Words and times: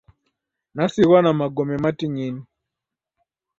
Nasighwa 0.75 1.17
na 1.21 1.31
magome 1.39 1.75
mating'ini. 1.83 2.41